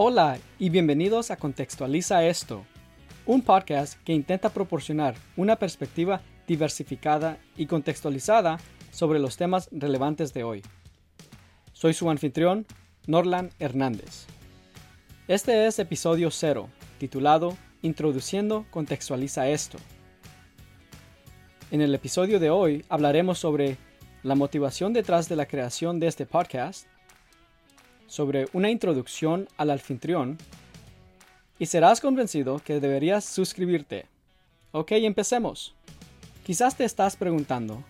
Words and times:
Hola 0.00 0.38
y 0.60 0.70
bienvenidos 0.70 1.32
a 1.32 1.36
Contextualiza 1.36 2.24
esto, 2.24 2.64
un 3.26 3.42
podcast 3.42 4.00
que 4.04 4.12
intenta 4.12 4.50
proporcionar 4.50 5.16
una 5.36 5.56
perspectiva 5.56 6.22
diversificada 6.46 7.38
y 7.56 7.66
contextualizada 7.66 8.60
sobre 8.92 9.18
los 9.18 9.36
temas 9.36 9.68
relevantes 9.72 10.32
de 10.32 10.44
hoy. 10.44 10.62
Soy 11.72 11.94
su 11.94 12.08
anfitrión, 12.10 12.64
Norlan 13.08 13.50
Hernández. 13.58 14.26
Este 15.26 15.66
es 15.66 15.80
episodio 15.80 16.30
0, 16.30 16.68
titulado 16.98 17.56
Introduciendo 17.82 18.66
Contextualiza 18.70 19.48
esto. 19.48 19.78
En 21.72 21.80
el 21.80 21.92
episodio 21.92 22.38
de 22.38 22.50
hoy 22.50 22.84
hablaremos 22.88 23.40
sobre 23.40 23.78
la 24.22 24.36
motivación 24.36 24.92
detrás 24.92 25.28
de 25.28 25.34
la 25.34 25.46
creación 25.46 25.98
de 25.98 26.06
este 26.06 26.24
podcast, 26.24 26.86
sobre 28.08 28.48
una 28.52 28.70
introducción 28.70 29.48
al 29.56 29.70
anfitrión 29.70 30.38
y 31.58 31.66
serás 31.66 32.00
convencido 32.00 32.58
que 32.58 32.80
deberías 32.80 33.24
suscribirte. 33.24 34.06
Ok, 34.72 34.92
empecemos. 34.92 35.74
Quizás 36.44 36.76
te 36.76 36.84
estás 36.84 37.14
preguntando, 37.16 37.84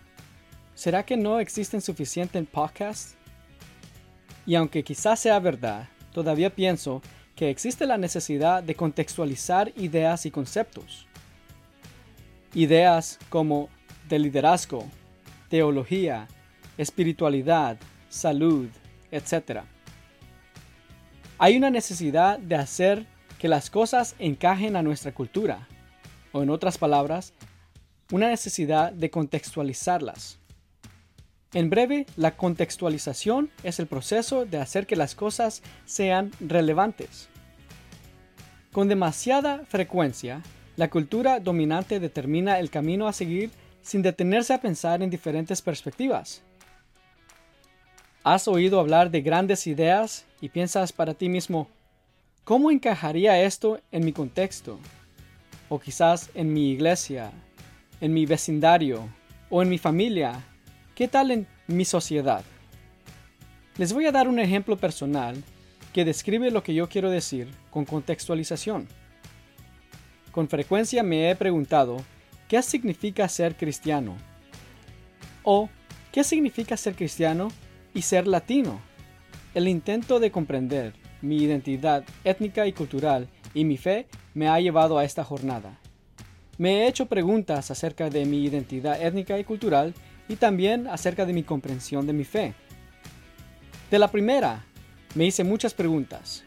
¿será 0.75 1.03
que 1.03 1.17
no 1.17 1.39
existen 1.39 1.81
suficientes 1.81 2.45
podcasts? 2.47 3.15
Y 4.45 4.55
aunque 4.55 4.83
quizás 4.83 5.19
sea 5.19 5.39
verdad, 5.39 5.87
todavía 6.13 6.53
pienso 6.53 7.01
que 7.35 7.49
existe 7.49 7.85
la 7.85 7.97
necesidad 7.97 8.61
de 8.61 8.75
contextualizar 8.75 9.71
ideas 9.77 10.25
y 10.25 10.31
conceptos. 10.31 11.07
Ideas 12.53 13.17
como 13.29 13.69
de 14.09 14.19
liderazgo, 14.19 14.85
teología, 15.49 16.27
espiritualidad, 16.77 17.77
salud, 18.09 18.67
etc. 19.11 19.61
Hay 21.41 21.55
una 21.55 21.69
necesidad 21.69 22.37
de 22.37 22.55
hacer 22.55 23.05
que 23.39 23.47
las 23.47 23.69
cosas 23.69 24.13
encajen 24.19 24.75
a 24.75 24.83
nuestra 24.83 25.13
cultura, 25.13 25.69
o 26.33 26.43
en 26.43 26.49
otras 26.49 26.77
palabras, 26.77 27.31
una 28.11 28.27
necesidad 28.27 28.91
de 28.91 29.09
contextualizarlas. 29.09 30.37
En 31.53 31.69
breve, 31.69 32.05
la 32.17 32.35
contextualización 32.35 33.49
es 33.63 33.79
el 33.79 33.87
proceso 33.87 34.45
de 34.45 34.57
hacer 34.57 34.85
que 34.85 34.97
las 34.97 35.15
cosas 35.15 35.63
sean 35.85 36.31
relevantes. 36.41 37.29
Con 38.73 38.89
demasiada 38.89 39.63
frecuencia, 39.65 40.41
la 40.75 40.89
cultura 40.89 41.39
dominante 41.39 42.01
determina 42.01 42.59
el 42.59 42.69
camino 42.69 43.07
a 43.07 43.13
seguir 43.13 43.49
sin 43.81 44.01
detenerse 44.01 44.53
a 44.53 44.59
pensar 44.59 45.01
en 45.01 45.09
diferentes 45.09 45.61
perspectivas. 45.61 46.41
¿Has 48.23 48.49
oído 48.49 48.81
hablar 48.81 49.11
de 49.11 49.21
grandes 49.21 49.65
ideas 49.65 50.25
y 50.41 50.49
piensas 50.49 50.91
para 50.91 51.13
ti 51.13 51.29
mismo, 51.29 51.69
¿cómo 52.43 52.69
encajaría 52.69 53.41
esto 53.41 53.79
en 53.93 54.03
mi 54.03 54.11
contexto? 54.11 54.77
O 55.69 55.79
quizás 55.79 56.29
en 56.33 56.51
mi 56.51 56.71
iglesia, 56.71 57.31
en 58.01 58.13
mi 58.13 58.25
vecindario 58.25 59.07
o 59.49 59.61
en 59.61 59.69
mi 59.69 59.77
familia. 59.77 60.43
¿Qué 60.95 61.07
tal 61.07 61.31
en 61.31 61.47
mi 61.67 61.85
sociedad? 61.85 62.43
Les 63.77 63.93
voy 63.93 64.05
a 64.05 64.11
dar 64.11 64.27
un 64.27 64.39
ejemplo 64.39 64.75
personal 64.75 65.41
que 65.93 66.03
describe 66.03 66.51
lo 66.51 66.61
que 66.61 66.73
yo 66.73 66.89
quiero 66.89 67.09
decir 67.09 67.47
con 67.71 67.85
contextualización. 67.85 68.89
Con 70.33 70.49
frecuencia 70.49 71.03
me 71.03 71.31
he 71.31 71.35
preguntado, 71.37 72.03
¿qué 72.49 72.61
significa 72.63 73.29
ser 73.29 73.55
cristiano? 73.55 74.17
O, 75.43 75.69
¿qué 76.11 76.25
significa 76.25 76.75
ser 76.75 76.95
cristiano 76.95 77.47
y 77.93 78.01
ser 78.01 78.27
latino. 78.27 78.79
El 79.53 79.67
intento 79.67 80.19
de 80.19 80.31
comprender 80.31 80.93
mi 81.21 81.37
identidad 81.37 82.03
étnica 82.23 82.67
y 82.67 82.73
cultural 82.73 83.27
y 83.53 83.65
mi 83.65 83.77
fe 83.77 84.07
me 84.33 84.47
ha 84.47 84.59
llevado 84.59 84.97
a 84.97 85.05
esta 85.05 85.23
jornada. 85.23 85.79
Me 86.57 86.83
he 86.83 86.87
hecho 86.87 87.07
preguntas 87.07 87.71
acerca 87.71 88.09
de 88.09 88.25
mi 88.25 88.43
identidad 88.43 89.01
étnica 89.01 89.39
y 89.39 89.43
cultural 89.43 89.93
y 90.27 90.35
también 90.35 90.87
acerca 90.87 91.25
de 91.25 91.33
mi 91.33 91.43
comprensión 91.43 92.05
de 92.05 92.13
mi 92.13 92.23
fe. 92.23 92.53
De 93.89 93.97
la 93.97 94.09
primera, 94.09 94.65
me 95.15 95.25
hice 95.25 95.43
muchas 95.43 95.73
preguntas 95.73 96.43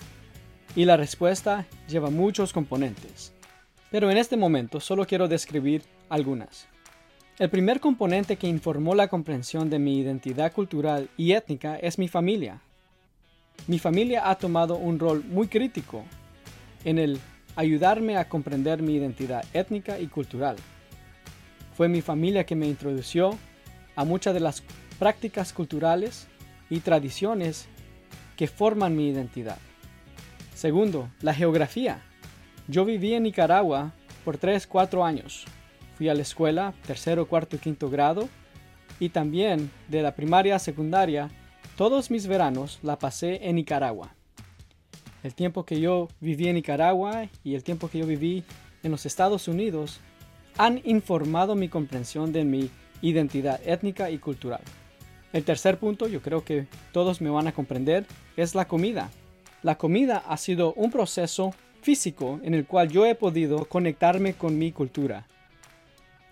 y 0.76 0.84
la 0.84 0.96
respuesta 0.96 1.66
lleva 1.88 2.10
muchos 2.10 2.52
componentes, 2.52 3.32
pero 3.90 4.10
en 4.10 4.16
este 4.16 4.36
momento 4.36 4.80
solo 4.80 5.06
quiero 5.06 5.28
describir 5.28 5.82
algunas. 6.08 6.68
El 7.42 7.50
primer 7.50 7.80
componente 7.80 8.36
que 8.36 8.46
informó 8.46 8.94
la 8.94 9.08
comprensión 9.08 9.68
de 9.68 9.80
mi 9.80 9.98
identidad 9.98 10.52
cultural 10.52 11.10
y 11.16 11.32
étnica 11.32 11.74
es 11.74 11.98
mi 11.98 12.06
familia. 12.06 12.60
Mi 13.66 13.80
familia 13.80 14.30
ha 14.30 14.36
tomado 14.36 14.76
un 14.76 15.00
rol 15.00 15.24
muy 15.24 15.48
crítico 15.48 16.04
en 16.84 17.00
el 17.00 17.18
ayudarme 17.56 18.16
a 18.16 18.28
comprender 18.28 18.80
mi 18.80 18.94
identidad 18.94 19.44
étnica 19.54 19.98
y 19.98 20.06
cultural. 20.06 20.54
Fue 21.76 21.88
mi 21.88 22.00
familia 22.00 22.46
que 22.46 22.54
me 22.54 22.68
introdució 22.68 23.36
a 23.96 24.04
muchas 24.04 24.34
de 24.34 24.40
las 24.40 24.62
prácticas 25.00 25.52
culturales 25.52 26.28
y 26.70 26.78
tradiciones 26.78 27.66
que 28.36 28.46
forman 28.46 28.94
mi 28.94 29.08
identidad. 29.08 29.58
Segundo, 30.54 31.08
la 31.20 31.34
geografía. 31.34 32.04
Yo 32.68 32.84
viví 32.84 33.14
en 33.14 33.24
Nicaragua 33.24 33.90
por 34.24 34.38
3-4 34.38 35.04
años 35.04 35.44
fui 36.02 36.08
a 36.08 36.14
la 36.14 36.22
escuela, 36.22 36.74
tercero, 36.84 37.28
cuarto 37.28 37.54
y 37.54 37.60
quinto 37.60 37.88
grado, 37.88 38.28
y 38.98 39.10
también 39.10 39.70
de 39.86 40.02
la 40.02 40.16
primaria 40.16 40.56
a 40.56 40.58
secundaria, 40.58 41.30
todos 41.76 42.10
mis 42.10 42.26
veranos 42.26 42.80
la 42.82 42.98
pasé 42.98 43.46
en 43.48 43.54
Nicaragua. 43.54 44.12
El 45.22 45.32
tiempo 45.32 45.64
que 45.64 45.78
yo 45.78 46.08
viví 46.18 46.48
en 46.48 46.56
Nicaragua 46.56 47.28
y 47.44 47.54
el 47.54 47.62
tiempo 47.62 47.88
que 47.88 48.00
yo 48.00 48.06
viví 48.08 48.42
en 48.82 48.90
los 48.90 49.06
Estados 49.06 49.46
Unidos 49.46 50.00
han 50.58 50.80
informado 50.82 51.54
mi 51.54 51.68
comprensión 51.68 52.32
de 52.32 52.42
mi 52.42 52.68
identidad 53.00 53.60
étnica 53.64 54.10
y 54.10 54.18
cultural. 54.18 54.62
El 55.32 55.44
tercer 55.44 55.78
punto, 55.78 56.08
yo 56.08 56.20
creo 56.20 56.44
que 56.44 56.66
todos 56.90 57.20
me 57.20 57.30
van 57.30 57.46
a 57.46 57.52
comprender, 57.52 58.06
es 58.36 58.56
la 58.56 58.66
comida. 58.66 59.08
La 59.62 59.78
comida 59.78 60.24
ha 60.26 60.36
sido 60.36 60.74
un 60.74 60.90
proceso 60.90 61.54
físico 61.80 62.40
en 62.42 62.54
el 62.54 62.66
cual 62.66 62.88
yo 62.88 63.06
he 63.06 63.14
podido 63.14 63.66
conectarme 63.66 64.34
con 64.34 64.58
mi 64.58 64.72
cultura 64.72 65.28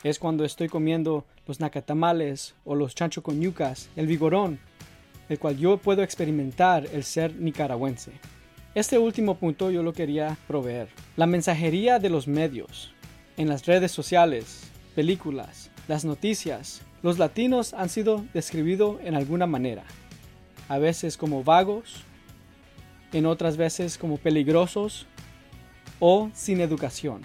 es 0.02 0.18
cuando 0.18 0.44
estoy 0.44 0.68
comiendo 0.68 1.24
los 1.46 1.60
nacatamales 1.60 2.54
o 2.64 2.74
los 2.74 2.94
chancho 2.94 3.22
con 3.22 3.40
yucas, 3.40 3.90
el 3.96 4.06
vigorón, 4.06 4.58
el 5.28 5.38
cual 5.38 5.58
yo 5.58 5.76
puedo 5.76 6.02
experimentar 6.02 6.86
el 6.92 7.04
ser 7.04 7.34
nicaragüense. 7.36 8.12
Este 8.74 8.98
último 8.98 9.34
punto 9.34 9.70
yo 9.70 9.82
lo 9.82 9.92
quería 9.92 10.36
proveer. 10.46 10.88
La 11.16 11.26
mensajería 11.26 11.98
de 11.98 12.08
los 12.08 12.28
medios, 12.28 12.94
en 13.36 13.48
las 13.48 13.66
redes 13.66 13.92
sociales, 13.92 14.70
películas, 14.94 15.70
las 15.88 16.04
noticias, 16.04 16.82
los 17.02 17.18
latinos 17.18 17.74
han 17.74 17.88
sido 17.88 18.24
describidos 18.32 18.98
en 19.02 19.14
alguna 19.14 19.46
manera. 19.46 19.84
A 20.68 20.78
veces 20.78 21.16
como 21.16 21.42
vagos, 21.42 22.04
en 23.12 23.26
otras 23.26 23.56
veces 23.56 23.98
como 23.98 24.18
peligrosos 24.18 25.06
o 25.98 26.30
sin 26.32 26.60
educación. 26.60 27.22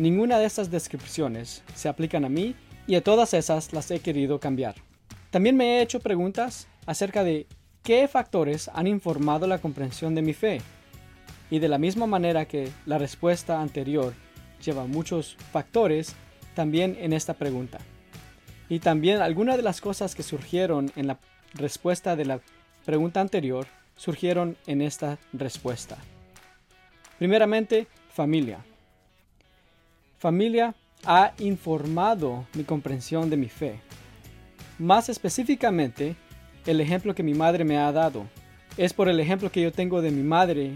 Ninguna 0.00 0.38
de 0.38 0.46
estas 0.46 0.70
descripciones 0.70 1.62
se 1.74 1.86
aplican 1.86 2.24
a 2.24 2.30
mí 2.30 2.54
y 2.86 2.94
a 2.94 3.04
todas 3.04 3.34
esas 3.34 3.74
las 3.74 3.90
he 3.90 4.00
querido 4.00 4.40
cambiar. 4.40 4.76
También 5.30 5.58
me 5.58 5.76
he 5.76 5.82
hecho 5.82 6.00
preguntas 6.00 6.68
acerca 6.86 7.22
de 7.22 7.46
qué 7.82 8.08
factores 8.08 8.70
han 8.72 8.86
informado 8.86 9.46
la 9.46 9.58
comprensión 9.58 10.14
de 10.14 10.22
mi 10.22 10.32
fe. 10.32 10.62
Y 11.50 11.58
de 11.58 11.68
la 11.68 11.76
misma 11.76 12.06
manera 12.06 12.46
que 12.46 12.70
la 12.86 12.96
respuesta 12.96 13.60
anterior 13.60 14.14
lleva 14.64 14.86
muchos 14.86 15.36
factores, 15.52 16.16
también 16.54 16.96
en 16.98 17.12
esta 17.12 17.34
pregunta. 17.34 17.76
Y 18.70 18.78
también 18.78 19.20
algunas 19.20 19.58
de 19.58 19.62
las 19.62 19.82
cosas 19.82 20.14
que 20.14 20.22
surgieron 20.22 20.90
en 20.96 21.08
la 21.08 21.18
respuesta 21.52 22.16
de 22.16 22.24
la 22.24 22.40
pregunta 22.86 23.20
anterior 23.20 23.66
surgieron 23.96 24.56
en 24.66 24.80
esta 24.80 25.18
respuesta. 25.34 25.98
Primeramente, 27.18 27.86
familia 28.08 28.64
familia 30.20 30.74
ha 31.06 31.32
informado 31.38 32.46
mi 32.52 32.64
comprensión 32.64 33.30
de 33.30 33.38
mi 33.38 33.48
fe. 33.48 33.80
Más 34.78 35.08
específicamente, 35.08 36.14
el 36.66 36.82
ejemplo 36.82 37.14
que 37.14 37.22
mi 37.22 37.32
madre 37.32 37.64
me 37.64 37.78
ha 37.78 37.90
dado 37.90 38.26
es 38.76 38.92
por 38.92 39.08
el 39.08 39.18
ejemplo 39.18 39.50
que 39.50 39.62
yo 39.62 39.72
tengo 39.72 40.02
de 40.02 40.10
mi 40.10 40.22
madre, 40.22 40.72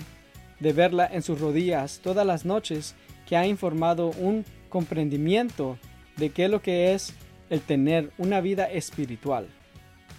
de 0.61 0.73
verla 0.73 1.07
en 1.13 1.21
sus 1.21 1.41
rodillas 1.41 2.01
todas 2.03 2.27
las 2.27 2.47
noches, 2.47 2.95
que 3.27 3.37
ha 3.37 3.47
informado 3.47 4.13
un 4.13 4.47
comprendimiento 4.71 5.79
de 6.17 6.31
qué 6.31 6.47
es 6.47 6.51
lo 6.51 6.63
que 6.63 6.95
es 6.95 7.13
el 7.51 7.61
tener 7.61 8.13
una 8.17 8.41
vida 8.41 8.65
espiritual. 8.65 9.47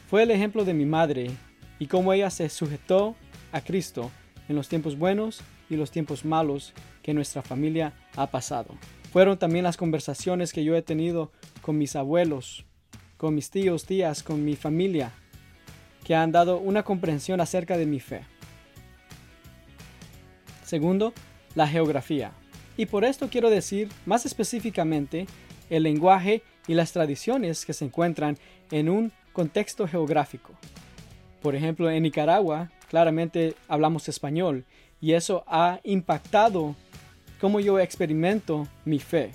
Fue 0.07 0.21
el 0.21 0.30
ejemplo 0.30 0.66
de 0.66 0.75
mi 0.75 0.86
madre 0.86 1.31
y 1.80 1.88
cómo 1.88 2.13
ella 2.13 2.30
se 2.30 2.48
sujetó 2.50 3.16
a 3.51 3.62
Cristo 3.62 4.12
en 4.48 4.56
los 4.56 4.69
tiempos 4.69 4.95
buenos 4.95 5.42
y 5.68 5.78
los 5.78 5.89
tiempos 5.89 6.25
malos 6.25 6.74
que 7.01 7.16
nuestra 7.16 7.42
familia 7.42 7.94
ha 8.16 8.28
pasado. 8.30 8.78
Fueron 9.16 9.38
también 9.38 9.64
las 9.64 9.78
conversaciones 9.78 10.52
que 10.52 10.66
yo 10.66 10.76
he 10.76 10.82
tenido 10.82 11.32
con 11.62 11.78
mis 11.78 11.96
abuelos, 11.96 12.66
con 13.16 13.34
mis 13.34 13.50
tíos, 13.50 13.86
tías, 13.86 14.22
con 14.22 14.44
mi 14.44 14.58
familia, 14.58 15.14
que 16.04 16.16
han 16.16 16.34
dado 16.34 16.58
una 16.58 16.84
comprensión 16.84 17.40
acerca 17.40 17.78
de 17.78 17.86
mi 17.86 18.02
fe. 18.02 18.26
Segundo, 20.66 21.14
la 21.56 21.66
geografía. 21.66 22.34
Y 22.76 22.88
por 22.88 23.06
esto 23.06 23.30
quiero 23.30 23.50
decir 23.50 23.88
más 24.06 24.26
específicamente 24.26 25.28
el 25.70 25.84
lenguaje 25.84 26.44
y 26.68 26.74
las 26.74 26.92
tradiciones 26.92 27.66
que 27.66 27.72
se 27.72 27.86
encuentran 27.86 28.38
en 28.70 28.90
un 28.90 29.14
contexto 29.32 29.88
geográfico. 29.88 30.52
Por 31.42 31.56
ejemplo, 31.56 31.90
en 31.90 32.04
Nicaragua 32.04 32.70
claramente 32.90 33.56
hablamos 33.70 34.10
español 34.10 34.66
y 35.00 35.14
eso 35.14 35.46
ha 35.48 35.80
impactado 35.86 36.76
cómo 37.40 37.60
yo 37.60 37.80
experimento 37.80 38.68
mi 38.86 39.00
fe. 39.00 39.32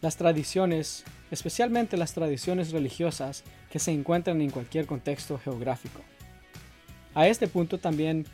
Las 0.00 0.16
tradiciones, 0.16 1.04
especialmente 1.30 1.96
las 1.96 2.14
tradiciones 2.14 2.72
religiosas 2.72 3.44
que 3.70 3.78
se 3.78 3.92
encuentran 3.92 4.40
en 4.40 4.50
cualquier 4.50 4.86
contexto 4.86 5.38
geográfico. 5.38 6.00
A 7.14 7.28
este 7.28 7.48
punto 7.48 7.78
también 7.78 8.26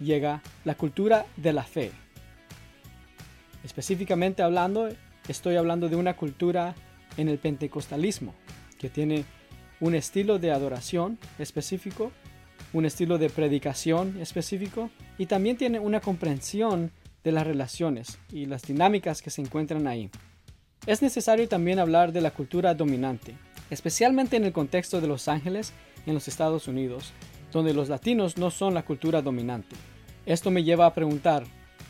llega 0.00 0.42
la 0.64 0.74
cultura 0.74 1.26
de 1.36 1.52
la 1.52 1.62
fe. 1.62 1.92
Específicamente 3.64 4.42
hablando, 4.42 4.88
estoy 5.28 5.56
hablando 5.56 5.88
de 5.88 5.96
una 5.96 6.16
cultura 6.16 6.74
en 7.16 7.28
el 7.28 7.38
pentecostalismo, 7.38 8.34
que 8.78 8.88
tiene 8.88 9.24
un 9.80 9.94
estilo 9.94 10.38
de 10.38 10.50
adoración 10.50 11.18
específico, 11.38 12.10
un 12.72 12.86
estilo 12.86 13.18
de 13.18 13.28
predicación 13.28 14.18
específico 14.20 14.90
y 15.18 15.26
también 15.26 15.56
tiene 15.56 15.78
una 15.78 16.00
comprensión 16.00 16.90
de 17.24 17.32
las 17.32 17.46
relaciones 17.46 18.18
y 18.30 18.46
las 18.46 18.62
dinámicas 18.62 19.22
que 19.22 19.30
se 19.30 19.40
encuentran 19.42 19.86
ahí. 19.86 20.10
Es 20.86 21.02
necesario 21.02 21.48
también 21.48 21.78
hablar 21.78 22.12
de 22.12 22.20
la 22.20 22.32
cultura 22.32 22.74
dominante, 22.74 23.34
especialmente 23.70 24.36
en 24.36 24.44
el 24.44 24.52
contexto 24.52 25.00
de 25.00 25.06
Los 25.06 25.28
Ángeles 25.28 25.72
en 26.06 26.14
los 26.14 26.26
Estados 26.28 26.66
Unidos, 26.66 27.12
donde 27.52 27.74
los 27.74 27.88
latinos 27.88 28.36
no 28.36 28.50
son 28.50 28.74
la 28.74 28.84
cultura 28.84 29.22
dominante. 29.22 29.76
Esto 30.26 30.50
me 30.50 30.64
lleva 30.64 30.86
a 30.86 30.94
preguntar, 30.94 31.44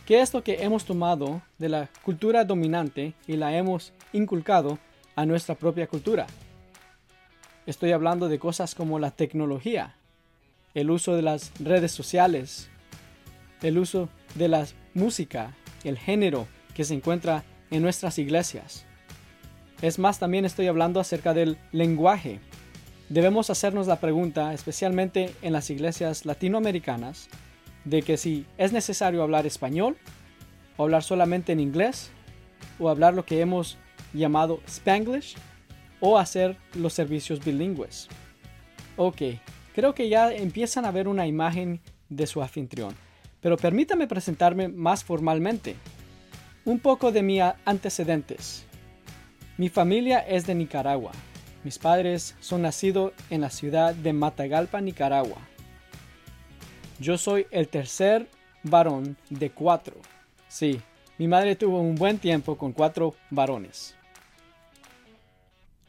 ¿qué 0.06 0.20
es 0.20 0.34
lo 0.34 0.42
que 0.42 0.62
hemos 0.62 0.84
tomado 0.84 1.42
de 1.58 1.68
la 1.68 1.88
cultura 2.04 2.44
dominante 2.44 3.14
y 3.26 3.36
la 3.36 3.56
hemos 3.56 3.92
inculcado 4.12 4.78
a 5.16 5.24
nuestra 5.24 5.54
propia 5.54 5.86
cultura? 5.86 6.26
Estoy 7.64 7.92
hablando 7.92 8.28
de 8.28 8.38
cosas 8.38 8.74
como 8.74 8.98
la 8.98 9.12
tecnología, 9.12 9.94
el 10.74 10.90
uso 10.90 11.14
de 11.14 11.22
las 11.22 11.52
redes 11.60 11.92
sociales, 11.92 12.68
el 13.62 13.78
uso 13.78 14.08
de 14.34 14.48
la 14.48 14.66
música, 14.94 15.54
el 15.84 15.98
género 15.98 16.46
que 16.74 16.84
se 16.84 16.94
encuentra 16.94 17.44
en 17.70 17.82
nuestras 17.82 18.18
iglesias. 18.18 18.84
Es 19.80 19.98
más, 19.98 20.18
también 20.18 20.44
estoy 20.44 20.68
hablando 20.68 21.00
acerca 21.00 21.34
del 21.34 21.58
lenguaje. 21.72 22.40
Debemos 23.08 23.50
hacernos 23.50 23.86
la 23.86 24.00
pregunta, 24.00 24.54
especialmente 24.54 25.34
en 25.42 25.52
las 25.52 25.70
iglesias 25.70 26.24
latinoamericanas, 26.24 27.28
de 27.84 28.02
que 28.02 28.16
si 28.16 28.46
es 28.58 28.72
necesario 28.72 29.22
hablar 29.22 29.46
español, 29.46 29.96
o 30.76 30.84
hablar 30.84 31.02
solamente 31.02 31.52
en 31.52 31.60
inglés, 31.60 32.10
o 32.78 32.88
hablar 32.88 33.14
lo 33.14 33.26
que 33.26 33.40
hemos 33.40 33.76
llamado 34.12 34.60
Spanglish, 34.66 35.34
o 36.00 36.18
hacer 36.18 36.56
los 36.74 36.92
servicios 36.92 37.44
bilingües. 37.44 38.08
Ok, 38.96 39.22
creo 39.74 39.94
que 39.94 40.08
ya 40.08 40.32
empiezan 40.32 40.84
a 40.84 40.90
ver 40.90 41.08
una 41.08 41.26
imagen 41.26 41.80
de 42.08 42.26
su 42.26 42.42
anfitrión, 42.42 42.94
pero 43.42 43.56
permítame 43.56 44.06
presentarme 44.06 44.68
más 44.68 45.04
formalmente. 45.04 45.76
Un 46.64 46.78
poco 46.78 47.12
de 47.12 47.22
mis 47.22 47.42
antecedentes. 47.64 48.64
Mi 49.58 49.68
familia 49.68 50.20
es 50.20 50.46
de 50.46 50.54
Nicaragua. 50.54 51.10
Mis 51.64 51.78
padres 51.78 52.34
son 52.40 52.62
nacidos 52.62 53.12
en 53.30 53.40
la 53.40 53.50
ciudad 53.50 53.94
de 53.94 54.12
Matagalpa, 54.12 54.80
Nicaragua. 54.80 55.38
Yo 56.98 57.18
soy 57.18 57.46
el 57.50 57.68
tercer 57.68 58.28
varón 58.62 59.16
de 59.28 59.50
cuatro. 59.50 59.96
Sí, 60.48 60.80
mi 61.18 61.26
madre 61.26 61.56
tuvo 61.56 61.80
un 61.80 61.96
buen 61.96 62.18
tiempo 62.18 62.56
con 62.56 62.72
cuatro 62.72 63.14
varones. 63.30 63.96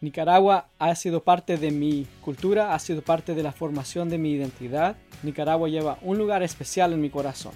Nicaragua 0.04 0.68
ha 0.80 0.94
sido 0.96 1.24
parte 1.24 1.56
de 1.56 1.72
mi 1.72 2.06
cultura, 2.20 2.74
ha 2.74 2.80
sido 2.80 3.02
parte 3.02 3.36
de 3.36 3.42
la 3.42 3.54
formación 3.54 4.10
de 4.10 4.18
mi 4.18 4.32
identidad. 4.32 4.98
Nicaragua 5.24 5.70
lleva 5.70 5.98
un 6.02 6.18
lugar 6.18 6.44
especial 6.44 6.92
en 6.92 7.00
mi 7.00 7.10
corazón. 7.10 7.54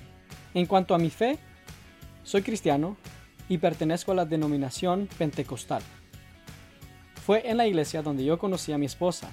En 0.54 0.66
cuanto 0.66 0.96
a 0.96 0.98
mi 0.98 1.10
fe, 1.10 1.40
soy 2.24 2.44
cristiano 2.44 2.96
y 3.50 3.58
pertenezco 3.58 4.14
a 4.14 4.16
la 4.16 4.24
denominación 4.24 5.10
pentecostal. 5.18 5.82
Fue 7.26 7.50
en 7.50 7.58
la 7.58 7.68
iglesia 7.68 8.02
donde 8.02 8.24
yo 8.24 8.40
conocí 8.40 8.72
a 8.72 8.78
mi 8.78 8.86
esposa. 8.86 9.30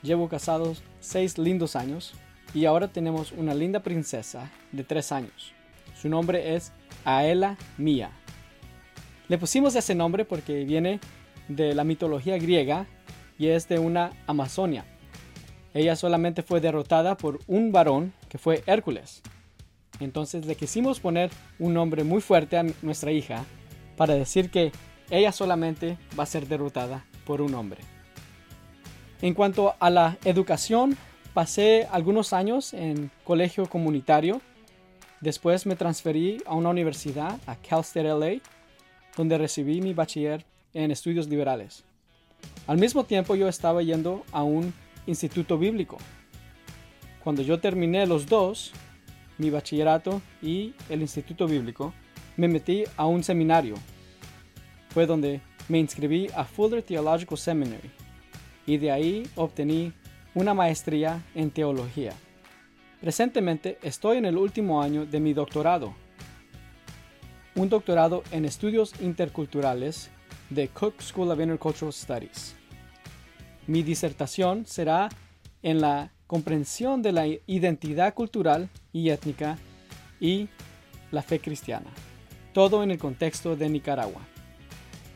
Llevo 0.00 0.28
casados 0.28 0.84
seis 1.00 1.36
lindos 1.36 1.74
años 1.74 2.14
y 2.54 2.64
ahora 2.64 2.86
tenemos 2.86 3.32
una 3.32 3.54
linda 3.54 3.80
princesa 3.80 4.52
de 4.70 4.84
tres 4.84 5.10
años. 5.10 5.52
Su 6.00 6.08
nombre 6.08 6.54
es 6.54 6.70
Aela 7.04 7.58
Mía. 7.76 8.12
Le 9.26 9.36
pusimos 9.36 9.74
ese 9.74 9.96
nombre 9.96 10.24
porque 10.24 10.64
viene 10.64 11.00
de 11.56 11.74
la 11.74 11.84
mitología 11.84 12.38
griega 12.38 12.86
y 13.38 13.48
es 13.48 13.68
de 13.68 13.78
una 13.78 14.12
Amazonia. 14.26 14.84
Ella 15.74 15.96
solamente 15.96 16.42
fue 16.42 16.60
derrotada 16.60 17.16
por 17.16 17.38
un 17.46 17.72
varón 17.72 18.12
que 18.28 18.38
fue 18.38 18.62
Hércules. 18.66 19.22
Entonces 20.00 20.46
le 20.46 20.56
quisimos 20.56 21.00
poner 21.00 21.30
un 21.58 21.74
nombre 21.74 22.04
muy 22.04 22.20
fuerte 22.20 22.56
a 22.56 22.64
nuestra 22.82 23.12
hija 23.12 23.44
para 23.96 24.14
decir 24.14 24.50
que 24.50 24.72
ella 25.10 25.32
solamente 25.32 25.98
va 26.18 26.22
a 26.22 26.26
ser 26.26 26.46
derrotada 26.46 27.04
por 27.26 27.40
un 27.42 27.54
hombre. 27.54 27.80
En 29.20 29.34
cuanto 29.34 29.74
a 29.78 29.90
la 29.90 30.16
educación, 30.24 30.96
pasé 31.34 31.86
algunos 31.90 32.32
años 32.32 32.72
en 32.72 33.10
colegio 33.24 33.66
comunitario. 33.66 34.40
Después 35.20 35.66
me 35.66 35.76
transferí 35.76 36.42
a 36.46 36.54
una 36.54 36.70
universidad, 36.70 37.38
a 37.46 37.56
Cal 37.56 37.80
State 37.80 38.08
LA, 38.08 38.40
donde 39.16 39.36
recibí 39.36 39.82
mi 39.82 39.92
bachiller 39.92 40.46
en 40.74 40.90
estudios 40.90 41.28
liberales. 41.28 41.84
Al 42.66 42.78
mismo 42.78 43.04
tiempo 43.04 43.34
yo 43.34 43.48
estaba 43.48 43.82
yendo 43.82 44.24
a 44.32 44.42
un 44.42 44.72
instituto 45.06 45.58
bíblico. 45.58 45.98
Cuando 47.22 47.42
yo 47.42 47.60
terminé 47.60 48.06
los 48.06 48.26
dos, 48.26 48.72
mi 49.38 49.50
bachillerato 49.50 50.22
y 50.42 50.74
el 50.88 51.00
instituto 51.00 51.46
bíblico, 51.46 51.92
me 52.36 52.48
metí 52.48 52.84
a 52.96 53.06
un 53.06 53.22
seminario. 53.22 53.74
Fue 54.90 55.06
donde 55.06 55.40
me 55.68 55.78
inscribí 55.78 56.28
a 56.34 56.44
Fuller 56.44 56.82
Theological 56.82 57.38
Seminary 57.38 57.90
y 58.66 58.76
de 58.76 58.90
ahí 58.90 59.22
obtení 59.36 59.92
una 60.34 60.54
maestría 60.54 61.22
en 61.34 61.50
teología. 61.50 62.12
Presentemente 63.00 63.78
estoy 63.82 64.18
en 64.18 64.26
el 64.26 64.36
último 64.36 64.82
año 64.82 65.06
de 65.06 65.20
mi 65.20 65.32
doctorado, 65.32 65.94
un 67.54 67.68
doctorado 67.68 68.22
en 68.30 68.44
estudios 68.44 68.94
interculturales 69.00 70.10
de 70.50 70.68
Cook 70.68 71.00
School 71.00 71.30
of 71.30 71.40
Intercultural 71.40 71.92
Studies. 71.92 72.54
Mi 73.66 73.82
disertación 73.82 74.66
será 74.66 75.08
en 75.62 75.80
la 75.80 76.10
comprensión 76.26 77.02
de 77.02 77.12
la 77.12 77.26
identidad 77.46 78.14
cultural 78.14 78.68
y 78.92 79.10
étnica 79.10 79.58
y 80.20 80.48
la 81.10 81.22
fe 81.22 81.40
cristiana, 81.40 81.90
todo 82.52 82.82
en 82.82 82.90
el 82.90 82.98
contexto 82.98 83.56
de 83.56 83.68
Nicaragua. 83.68 84.20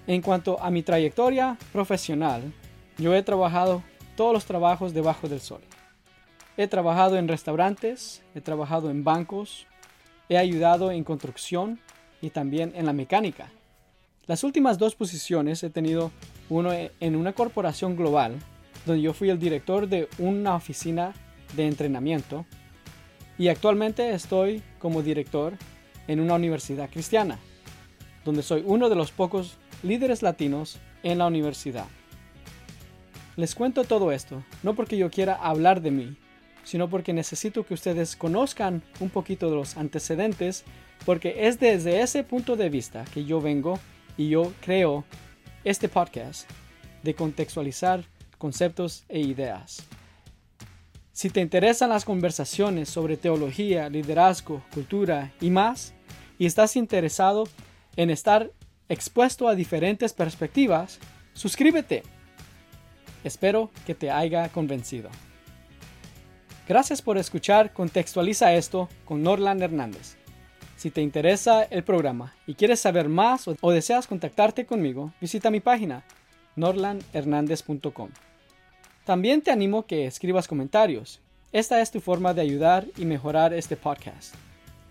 En 0.07 0.23
cuanto 0.23 0.61
a 0.61 0.71
mi 0.71 0.83
trayectoria 0.83 1.57
profesional, 1.73 2.53
yo 2.99 3.15
he 3.15 3.23
trabajado 3.23 3.83
todos 4.17 4.33
los 4.33 4.45
trabajos 4.45 4.95
debajo 4.95 5.29
del 5.29 5.41
sol. 5.41 5.61
He 6.57 6.69
trabajado 6.69 7.17
en 7.17 7.27
restaurantes, 7.27 8.23
he 8.35 8.41
trabajado 8.41 8.91
en 8.91 9.03
bancos, 9.03 9.67
he 10.29 10.39
ayudado 10.39 10.93
en 10.93 11.03
construcción 11.03 11.81
y 12.21 12.31
también 12.31 12.73
en 12.77 12.87
la 12.87 12.93
mecánica. 12.93 13.51
Las 14.27 14.43
últimas 14.43 14.79
dos 14.79 14.95
posiciones 14.95 15.63
he 15.63 15.71
tenido 15.71 16.11
uno 16.49 16.71
en 16.73 17.17
una 17.17 17.35
corporación 17.35 17.95
global, 17.95 18.37
donde 18.87 19.03
yo 19.03 19.13
fui 19.13 19.29
el 19.29 19.39
director 19.39 19.87
de 19.87 20.09
una 20.19 20.55
oficina 20.55 21.13
de 21.55 21.67
entrenamiento, 21.67 22.47
y 23.37 23.49
actualmente 23.49 24.15
estoy 24.15 24.63
como 24.79 25.03
director 25.03 25.55
en 26.07 26.21
una 26.21 26.35
universidad 26.35 26.89
cristiana, 26.89 27.39
donde 28.25 28.43
soy 28.43 28.63
uno 28.65 28.89
de 28.89 28.95
los 28.95 29.11
pocos 29.11 29.59
líderes 29.83 30.23
latinos 30.23 30.79
en 31.03 31.19
la 31.19 31.27
universidad. 31.27 31.87
Les 33.37 33.55
cuento 33.55 33.85
todo 33.85 34.11
esto, 34.11 34.43
no 34.63 34.75
porque 34.75 34.97
yo 34.97 35.11
quiera 35.11 35.35
hablar 35.35 35.83
de 35.83 35.91
mí, 35.91 36.17
sino 36.63 36.89
porque 36.89 37.13
necesito 37.13 37.67
que 37.67 37.75
ustedes 37.75 38.17
conozcan 38.17 38.83
un 39.01 39.11
poquito 39.11 39.51
de 39.51 39.57
los 39.57 39.77
antecedentes, 39.77 40.65
porque 41.05 41.47
es 41.47 41.61
desde 41.61 42.01
ese 42.01 42.25
punto 42.25 42.57
de 42.57 42.71
vista 42.71 43.05
que 43.13 43.27
yo 43.27 43.43
vengo 43.43 43.79
y 44.17 44.29
yo 44.29 44.53
creo 44.61 45.05
este 45.65 45.89
podcast 45.89 46.49
de 47.03 47.15
contextualizar 47.15 48.05
conceptos 48.39 49.05
e 49.09 49.21
ideas. 49.21 49.85
Si 51.13 51.31
te 51.31 51.41
interesan 51.41 51.91
las 51.91 52.05
conversaciones 52.05 52.89
sobre 52.89 53.17
teología, 53.17 53.89
liderazgo, 53.89 54.65
cultura 54.73 55.33
y 55.41 55.51
más, 55.51 55.95
y 56.39 56.47
estás 56.47 56.77
interesado 56.77 57.45
en 57.97 58.11
estar 58.11 58.51
expuesto 58.89 59.49
a 59.49 59.55
diferentes 59.55 60.13
perspectivas, 60.13 60.99
suscríbete. 61.33 62.03
Espero 63.23 63.71
que 63.87 63.95
te 63.95 64.11
haya 64.11 64.49
convencido. 64.49 65.09
Gracias 66.67 67.01
por 67.01 67.19
escuchar 67.19 67.73
Contextualiza 67.73 68.55
esto 68.55 68.89
con 69.05 69.23
Norland 69.23 69.63
Hernández. 69.63 70.17
Si 70.77 70.91
te 70.91 71.01
interesa 71.01 71.63
el 71.65 71.85
programa 71.85 72.35
y 72.47 72.55
quieres 72.55 72.81
saber 72.81 73.09
más 73.09 73.47
o, 73.49 73.71
deseas 73.71 74.07
contactarte 74.07 74.67
conmigo, 74.67 75.13
visita 75.21 75.51
mi 75.51 75.61
página 75.61 76.05
norlandhernandez.com. 76.57 78.11
También 79.05 79.43
te 79.43 79.51
animo 79.51 79.87
que 79.87 80.07
escribas 80.07 80.49
comentarios. 80.49 81.21
Esta 81.53 81.81
es 81.81 81.91
tu 81.91 82.01
forma 82.01 82.35
de 82.35 82.43
ayudar 82.43 82.87
y 82.97 83.05
mejorar 83.05 83.53
este 83.55 83.77
podcast. 83.77 84.35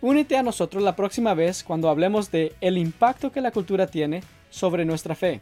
Únete 0.01 0.37
a 0.37 0.43
nosotros 0.43 0.83
la 0.83 0.95
próxima 0.95 1.33
vez 1.33 1.63
cuando 1.63 1.89
hablemos 1.89 2.31
de 2.31 2.53
el 2.61 2.77
impacto 2.77 3.31
que 3.31 3.41
la 3.41 3.51
cultura 3.51 3.87
tiene 3.87 4.21
sobre 4.49 4.85
nuestra 4.85 5.15
fe. 5.15 5.41